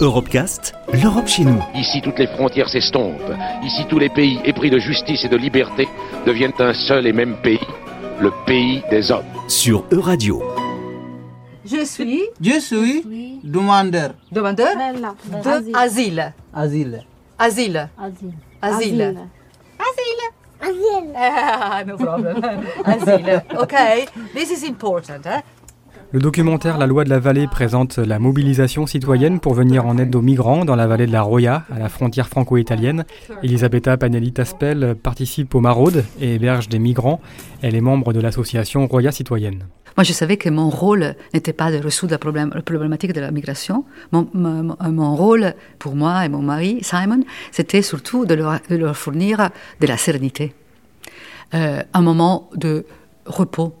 [0.00, 1.62] Europecast, l'Europe chez nous.
[1.74, 3.20] Ici, toutes les frontières s'estompent.
[3.62, 5.88] Ici, tous les pays épris de justice et de liberté
[6.26, 7.60] deviennent un seul et même pays,
[8.20, 9.24] le pays des hommes.
[9.48, 10.42] Sur Euradio.
[11.64, 13.02] Je suis Je suis
[13.44, 15.14] demandeur demandeur Bella.
[15.30, 16.32] de asile.
[16.52, 17.04] asile.
[17.38, 17.88] Asile.
[17.88, 17.88] Asile.
[18.60, 19.18] Asile.
[19.78, 21.14] Asile.
[21.16, 22.42] Ah, no problem.
[22.84, 23.42] asile.
[23.56, 24.06] Okay.
[24.34, 25.26] This is important.
[25.26, 25.40] Eh?
[26.14, 30.14] Le documentaire La loi de la vallée présente la mobilisation citoyenne pour venir en aide
[30.14, 33.06] aux migrants dans la vallée de la Roya, à la frontière franco-italienne.
[33.42, 37.22] Elisabetta Panelli-Taspel participe aux maraudes et héberge des migrants.
[37.62, 39.64] Elle est membre de l'association Roya Citoyenne.
[39.96, 43.86] Moi, je savais que mon rôle n'était pas de résoudre la, problématique de la migration.
[44.10, 48.98] Mon, mon- rôle, pour moi et mon mari, Simon, c'était surtout de leur, de leur
[48.98, 49.48] fournir
[49.80, 50.54] de la sérénité.
[51.54, 52.84] Euh, un moment de
[53.24, 53.74] repos,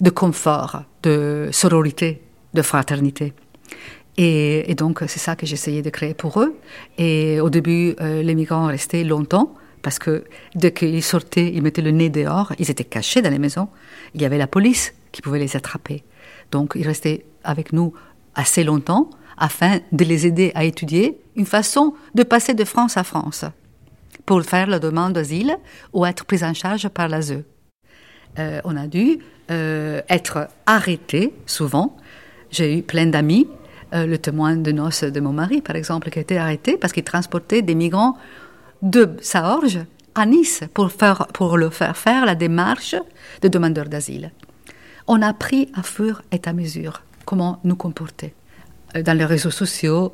[0.00, 2.22] de confort, de sororité,
[2.54, 3.32] de fraternité.
[4.16, 6.56] Et, donc, c'est ça que j'essayais de créer pour eux.
[6.98, 10.24] Et au début, euh, les migrants restaient longtemps parce que
[10.56, 13.68] dès qu'ils sortaient, ils mettaient le nez dehors, ils étaient cachés dans les maisons.
[14.14, 16.02] Il y avait la police qui pouvait les attraper.
[16.50, 17.92] Donc, ils restaient avec nous
[18.34, 23.04] assez longtemps afin de les aider à étudier une façon de passer de France à
[23.04, 23.44] France
[24.26, 25.56] pour faire la demande d'asile
[25.92, 27.44] ou être pris en charge par l'ASE.
[28.38, 29.18] Euh, on a dû
[29.50, 31.96] euh, être arrêtés souvent.
[32.50, 33.48] J'ai eu plein d'amis,
[33.94, 36.92] euh, le témoin de noces de mon mari, par exemple, qui a été arrêté parce
[36.92, 38.18] qu'il transportait des migrants
[38.82, 39.78] de Saorge
[40.14, 42.94] à Nice pour, faire, pour le faire faire la démarche
[43.40, 44.32] de demandeur d'asile.
[45.06, 48.34] On a appris à fur et à mesure comment nous comporter.
[48.96, 50.12] Euh, Dans les réseaux sociaux,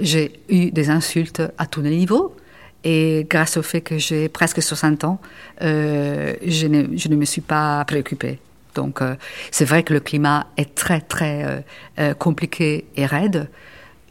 [0.00, 2.34] j'ai eu des insultes à tous les niveaux.
[2.82, 5.20] Et grâce au fait que j'ai presque 60 ans,
[5.60, 8.40] je ne me suis pas préoccupée.
[8.76, 9.16] Donc, euh,
[9.50, 11.60] c'est vrai que le climat est très, très euh,
[11.98, 13.48] euh, compliqué et raide.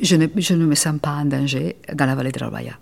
[0.01, 2.73] Je ne, je ne me sens pas en danger dans la vallée de la Roya.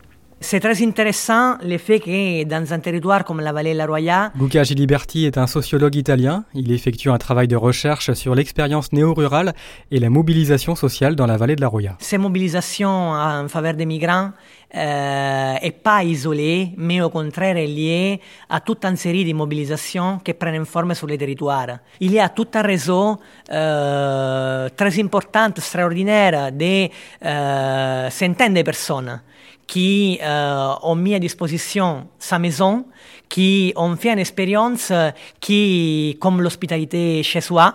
[0.44, 4.34] C'est très intéressant le fait que dans un territoire comme la vallée de la Roya,
[4.38, 6.44] Luca Giliberti est un sociologue italien.
[6.54, 9.54] Il effectue un travail de recherche sur l'expérience néo-rurale
[9.90, 11.96] et la mobilisation sociale dans la vallée de la Roya.
[12.00, 14.32] ces mobilisations en faveur des migrants
[14.76, 18.20] euh, est pas isolée, mais au contraire est liée
[18.50, 21.78] à toute une série de mobilisations qui prennent forme sur les territoires.
[22.00, 23.20] Il y a tout un réseau
[23.52, 26.90] euh, très important, extraordinaire, de
[27.24, 29.22] euh, centaines de personnes
[29.68, 32.86] qui euh, ont mis à disposition sa maison,
[33.30, 34.92] qui ont fait une expérience
[35.40, 37.74] qui, comme l'hospitalité chez soi,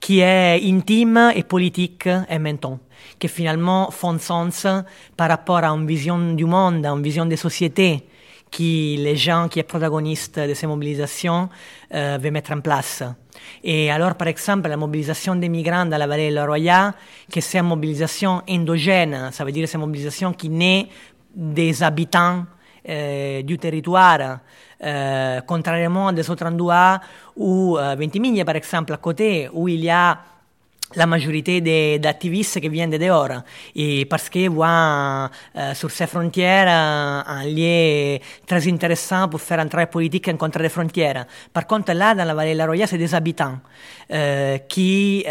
[0.00, 2.78] qui est intime et politique même temps,
[3.18, 4.66] qui finalement font sens
[5.16, 8.04] par rapport à une vision du monde, à une vision des sociétés
[8.50, 11.48] qui les gens qui sont protagonistes de ces mobilisations
[11.94, 13.02] euh, veulent mettre en place.
[13.62, 16.94] Et alors, par exemple, la mobilisation des migrants dans la vallée de la Roya,
[17.30, 20.88] que c'est une mobilisation endogène, ça veut dire c'est une mobilisation qui naît
[21.34, 22.44] des habitants
[22.88, 24.38] euh, du territoire,
[24.82, 27.00] euh, contrairement à des autres endroits
[27.36, 30.18] où, euh, Ventimiglia par exemple, à côté, où il y a
[30.94, 33.42] la majorité des- d'activistes qui viennent de dehors.
[33.74, 35.30] Et parce qu'ils voient
[35.74, 38.16] sur ces frontières un lien
[38.46, 41.26] très intéressant pour faire un travail politique en contre les frontières.
[41.52, 43.58] Par contre, là, dans la vallée de la Roya, c'est des habitants
[44.68, 45.24] qui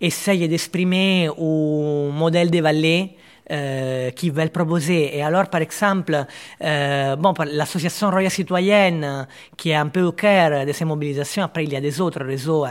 [0.00, 3.17] essayent d'exprimer un modèle de vallée
[3.50, 5.16] euh, qui veulent proposer.
[5.16, 6.26] Et alors, par exemple,
[6.62, 9.26] euh, bon, l'association Roya Citoyenne,
[9.56, 12.24] qui est un peu au cœur de ces mobilisations, après il y a des autres
[12.24, 12.66] réseaux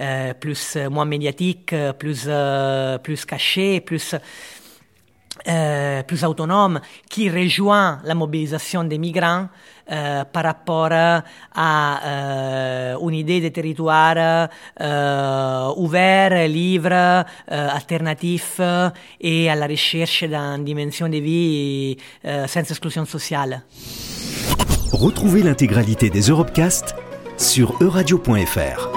[0.00, 4.14] euh, plus, euh, moins médiatiques, euh, plus, euh, plus cachés, plus,
[5.48, 9.48] euh, plus autonomes, qui rejoint la mobilisation des migrants
[9.90, 11.22] euh, par rapport à
[12.04, 14.48] euh, une idée de territoire
[15.76, 18.60] ouvert, libre, alternatif
[19.20, 23.62] et à la recherche d'une dimension de vie sans exclusion sociale.
[24.92, 26.94] Retrouvez l'intégralité des Europecast
[27.36, 28.95] sur euradio.fr.